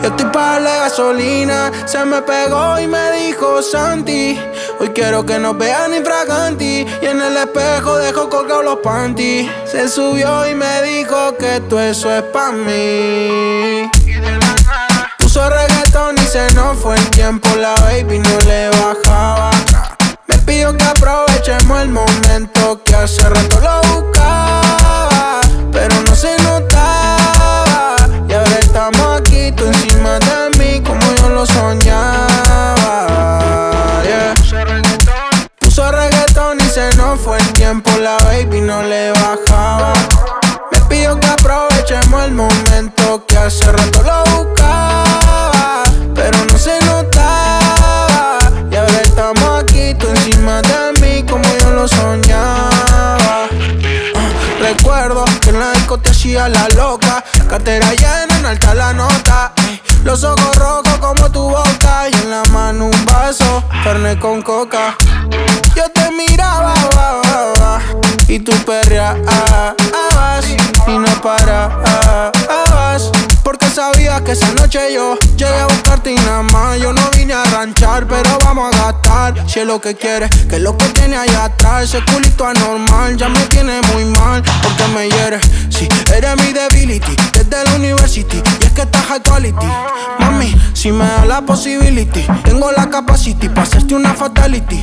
[0.00, 4.38] Yo estoy para darle gasolina, se me pegó y me dijo Santi.
[4.78, 6.86] Hoy quiero que nos vean infraganti.
[7.02, 9.50] Y en el espejo dejo colgados los panties.
[9.66, 13.90] Se subió y me dijo que todo eso es pa' mí.
[15.18, 15.87] Puso reggaetón
[16.38, 19.50] se nos fue el tiempo, la baby no le bajaba.
[20.28, 25.40] Me pidió que aprovechemos el momento que hace rato lo buscaba,
[25.72, 27.96] pero no se notaba.
[28.28, 33.08] Y ahora estamos aquí, tú encima de mí, como yo lo soñaba.
[34.04, 34.34] Yeah.
[35.58, 39.92] Puso reggaetón y se nos fue el tiempo, la baby no le bajaba.
[40.70, 45.04] Me pidió que aprovechemos el momento que hace rato lo buscaba,
[51.88, 52.68] soñaba.
[52.92, 53.48] Ah,
[54.60, 59.52] Recuerdo que en la disco te hacía la loca, cartera llena, en alta la nota.
[60.04, 64.96] Los ojos rojos como tu boca y en la mano un vaso, carne con coca.
[65.74, 66.74] Yo te miraba,
[68.28, 69.18] y tú perreabas
[70.86, 72.67] y no parabas.
[74.28, 76.78] Que esa noche yo llegué a buscarte y nada más.
[76.78, 79.48] Yo no vine a ranchar, pero vamos a gastar.
[79.48, 81.84] Si es lo que quieres, que es lo que tiene allá atrás.
[81.84, 84.42] Ese culito anormal ya me tiene muy mal.
[84.62, 87.16] Porque me hieres, si eres mi debility.
[87.32, 89.66] Desde la university, y es que estás high quality.
[90.18, 94.82] Mami, si me da la possibility, tengo la capacity para hacerte una fatality.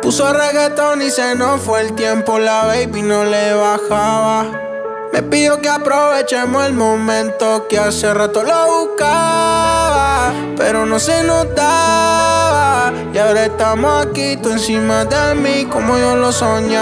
[0.00, 4.71] Puso reggaetón y se nos fue el tiempo, la baby no le bajaba.
[5.12, 12.92] Me pidió que aprovechemos el momento que hace rato lo buscaba, pero no se notaba.
[13.12, 16.80] Y ahora estamos aquí, tú encima de mí, como yo lo soñaba.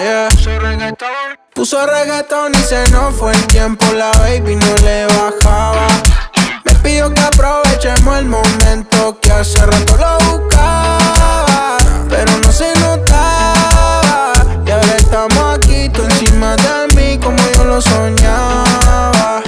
[0.00, 0.28] Yeah.
[1.54, 5.86] Puso reggaetón y se nos fue el tiempo, la baby no le bajaba.
[6.64, 10.71] Me pidió que aprovechemos el momento que hace rato lo buscaba,
[17.82, 19.42] soñaba.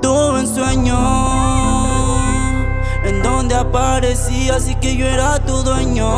[0.00, 0.98] Tuve un sueño
[3.04, 6.08] en donde aparecía así que yo era tu dueño.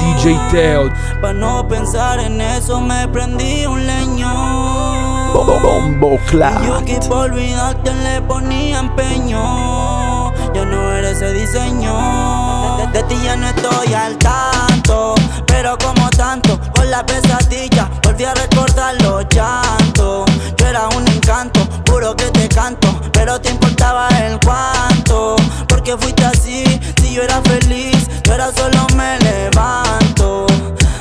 [0.00, 0.90] DJ Teo.
[1.20, 4.30] Pa' no pensar en eso me prendí un leño.
[5.32, 6.18] Bombo.
[6.66, 10.32] Yo que por olvidarte le ponía empeño.
[10.54, 12.76] Ya no eres ese diseño.
[12.78, 15.14] De, de ti ya no estoy al tanto.
[15.46, 17.88] Pero como tanto, con la pesadilla,
[18.20, 20.30] volví a recordar los llantos.
[20.58, 22.88] Yo era un encanto, puro que te canto.
[23.12, 25.36] Pero te importaba el cuánto.
[25.68, 26.64] Porque fuiste así,
[27.00, 30.46] si yo era feliz, yo era solo me levanto.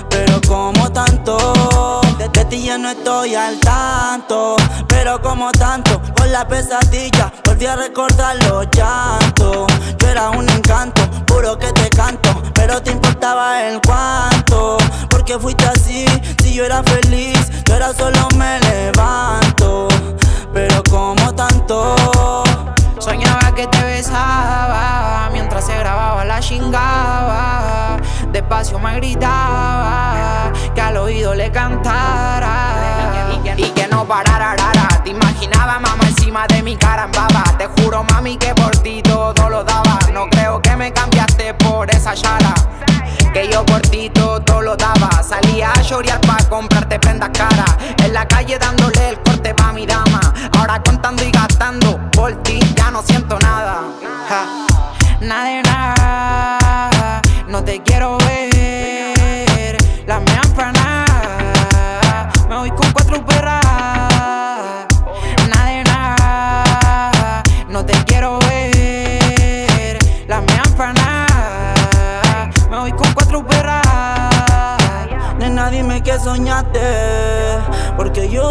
[0.10, 4.56] Pero como tanto, de, ti ya no estoy al tanto.
[4.88, 9.68] Pero como tanto, con la pesadilla, volví a recordar los llantos.
[9.98, 12.30] Yo era un encanto, puro que te canto.
[12.54, 14.78] Pero te importaba el cuánto.
[15.10, 16.06] Porque fuiste así,
[16.42, 19.88] si yo era feliz, yo era solo me levanto.
[20.54, 21.96] Pero como tanto.
[23.00, 27.98] Soñaba que te besaba mientras se grababa la chingaba.
[28.32, 34.56] Despacio me gritaba que al oído le cantara y que, no parara.
[34.56, 35.02] rara.
[35.04, 37.10] Te imaginaba mamá encima de mi cara.
[37.58, 39.02] Te juro mami que por ti
[43.34, 45.22] Que yo por todo lo daba.
[45.22, 47.78] Salía a llorar pa' comprarte prendas caras.
[48.04, 49.39] En la calle dándole el corte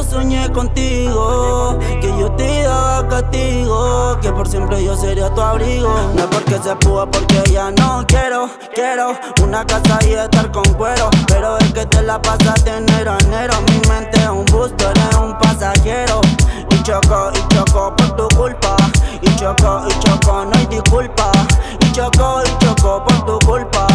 [0.02, 5.94] soñé contigo, que yo te daba castigo, que por siempre yo sería tu abrigo.
[6.14, 10.64] No es porque se pudo, porque ya no quiero, quiero una casa y estar con
[10.74, 11.10] cuero.
[11.26, 13.54] Pero es que te la pasas de enero a enero.
[13.68, 16.20] Mi mente es un busto, eres un pasajero.
[16.70, 18.76] Y choco, y choco por tu culpa.
[19.20, 21.32] Y choco, y choco, no hay disculpa.
[21.80, 23.86] Y choco, y choco por tu culpa.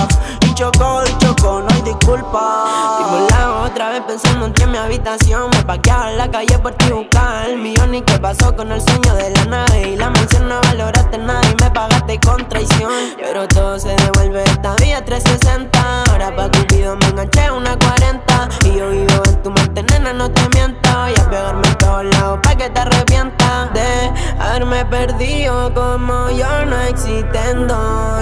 [0.41, 2.65] Y choco, y choco, no disculpa.
[2.99, 5.49] Y lado otra vez pensando en mi habitación.
[5.51, 7.95] Me paqueaba en la calle por ti buscar el millón.
[7.95, 9.89] ¿Y qué pasó con el sueño de la nave?
[9.89, 12.91] Y la mención no valoraste nada y me pagaste con traición.
[13.17, 16.03] Pero todo se devuelve esta vida 360.
[16.09, 18.49] Ahora pa' Cupido me enganché una 40.
[18.65, 20.89] Y yo vivo en tu mente, nena, no te miento.
[21.07, 26.65] Y a pegarme en todos lados pa' que te arrepientas de haberme perdido como yo
[26.65, 27.75] no existendo.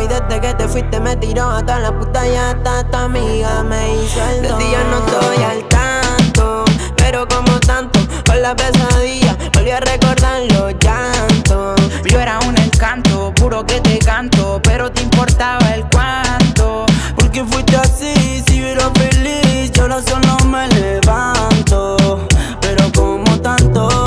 [0.03, 3.61] Y desde que te fuiste me tiró a toda la puta ya hasta tu amiga
[3.64, 8.55] me hizo el De ti ya no estoy al tanto, pero como tanto, con la
[8.55, 11.80] pesadilla, volví a recordar los llantos.
[12.05, 16.86] Yo era un encanto, puro que te canto, pero te importaba el cuánto.
[17.16, 22.28] Porque fuiste así, si yo era feliz, yo ahora solo me levanto.
[22.62, 24.05] Pero como tanto.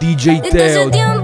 [0.00, 1.21] DJ Teo.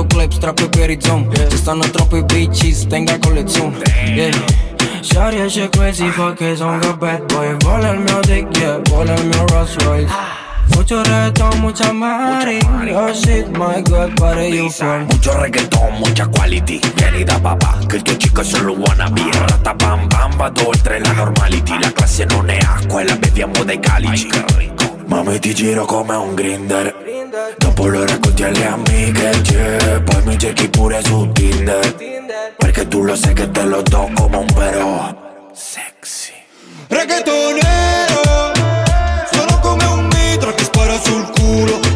[0.00, 4.34] Napolitano rindo clips, trap e perizon Ci stanno troppi bitches, tenga collezione yeah.
[5.00, 7.54] Är så crazy fuck som går bad boy.
[7.64, 10.12] Bollar med och dick yeah, bollar med Rolls Royce.
[10.76, 12.60] Mucho reggaetón, mucha mari.
[12.94, 16.80] Oh shit, my god, para you from Mucho reggaetón, mucha quality.
[16.96, 19.22] Vieni da papà, che il tuo chico è solo wannabe.
[19.32, 21.78] Rata bam bam, vado oltre la normality.
[21.80, 24.28] La classe non è acqua e la beviamo dai calici
[25.10, 26.94] Mami ti giro come un grinder.
[27.58, 30.00] Dopo lo racconti alle amiche yeah.
[30.02, 31.96] Poi mi cerchi pure su Tinder.
[32.56, 35.48] Perché tu lo sai che te lo do come un però.
[35.52, 36.32] Sexy.
[36.86, 38.52] Reggaetonero
[39.32, 41.89] Sono come un mitra che spara sul culo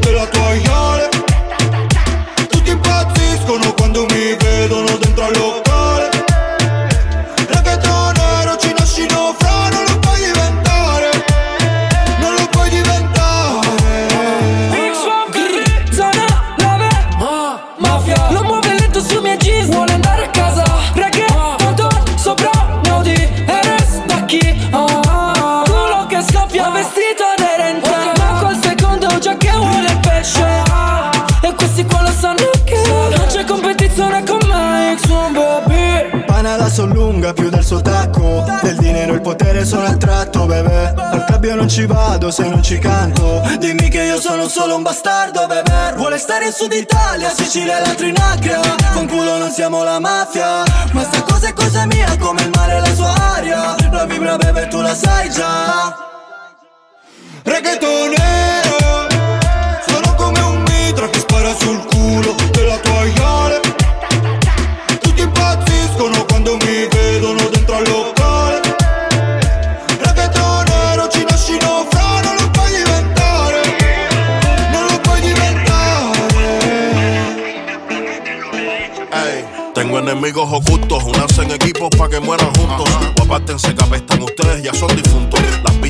[36.64, 38.42] la so lunga più del suo tacco.
[38.62, 40.94] Del dinero il potere sono attratto bebè.
[40.96, 43.42] Al cabbio non ci vado se non ci canto.
[43.58, 45.94] Dimmi che io sono solo un bastardo bebè.
[45.96, 48.60] Vuole stare in Sud Italia, Sicilia e la Trinacria
[48.94, 50.62] Con culo non siamo la mafia.
[50.92, 53.74] Ma sta cosa è cosa mia come il mare e la sua aria.
[53.90, 55.94] La vibra bebe tu la sai già.
[57.42, 58.76] Reggaetonero
[59.86, 63.63] Sono come un mitra che spara sul culo della tua iale
[80.24, 82.88] Enemigos ocultos, unanse en equipos pa' que mueran juntos.
[83.20, 85.38] O apártense que apestan ustedes, ya son difuntos.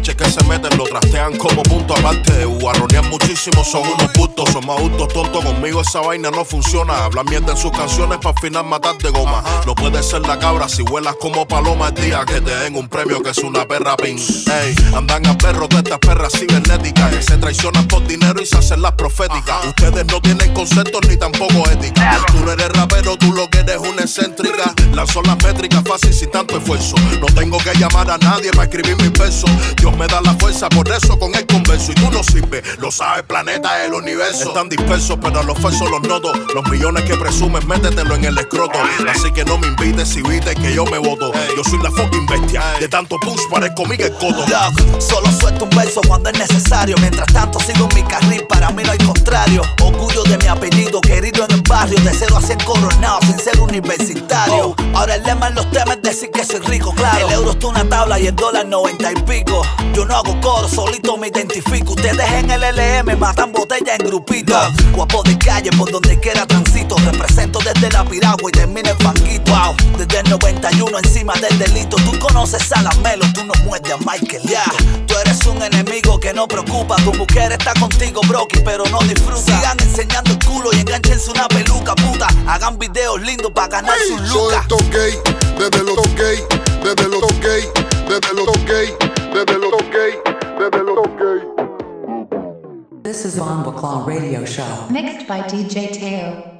[0.05, 2.45] Biches que se meten lo trastean como punto aparte.
[2.45, 4.51] Guarronean muchísimo, son unos bultos.
[4.51, 7.05] Son más adultos tontos, conmigo esa vaina no funciona.
[7.05, 9.43] Hablan mierda en sus canciones pa' al final matar de goma.
[9.67, 12.89] No puede ser la cabra si vuelas como paloma el día que te den un
[12.89, 14.19] premio que es una perra pin.
[14.19, 18.59] Ey, andan a perros de estas perras cibernéticas que se traicionan por dinero y se
[18.59, 19.65] hacen las proféticas.
[19.67, 22.19] Ustedes no tienen conceptos ni tampoco ética.
[22.27, 24.75] Tú no eres rapero, tú lo que eres una excéntrica.
[24.93, 26.97] Lanzo las métricas fácil sin tanto esfuerzo.
[27.21, 29.51] No tengo que llamar a nadie para escribir mis versos.
[29.77, 31.93] Dios me da la fuerza, por eso con el converso.
[31.93, 34.49] Y tú no sirves, lo sabe el planeta, el universo.
[34.49, 36.33] Están dispersos, pero a los falsos los noto.
[36.55, 38.79] Los millones que presumes, métetelo en el escroto.
[39.09, 41.33] Así que no me invites si viste que yo me voto.
[41.57, 42.63] Yo soy la fucking bestia.
[42.81, 44.15] De tanto push parezco Miguel.
[44.21, 46.97] Look, solo suelto un verso cuando es necesario.
[47.01, 49.63] Mientras tanto sigo en mi carril, para mí no hay contrario.
[49.83, 51.99] Orgullo de mi apellido, querido en el barrio.
[52.01, 54.75] De cero a cien coronado, sin ser universitario.
[54.95, 57.27] Ahora el lema en los temas es decir que soy rico, claro.
[57.27, 59.63] El euro está una tabla y el dólar noventa y pico.
[59.93, 61.93] Yo no hago coro, solito me identifico.
[61.93, 64.55] Ustedes en el LM matan botellas en grupito.
[64.93, 66.97] Guapo de calle, por donde quiera transito.
[66.97, 69.53] Represento desde la piragua y termino en fanguito.
[69.53, 71.97] Wow, desde el 91 encima del delito.
[71.97, 74.43] Tú conoces a la Melo, tú no muerdes a Michael.
[74.45, 74.65] Ya,
[75.07, 76.97] tú eres un enemigo que no preocupa.
[76.97, 79.41] Tu mujer está contigo, broki, pero no disfruta.
[79.45, 82.27] Sigan enseñando el culo y enganchense una peluca, puta.
[82.47, 84.63] Hagan videos lindos para ganar sus lucas.
[84.63, 85.19] Esto gay,
[85.59, 86.43] bebé lo gay,
[86.83, 87.69] bebé lo gay,
[88.09, 88.95] bebé lo gay,
[89.35, 90.13] bebé lo gay,
[90.59, 91.41] bebé lo gay.
[93.03, 94.87] This is Von Baclaw Radio Show.
[94.91, 96.54] Mixed by DJ Teo.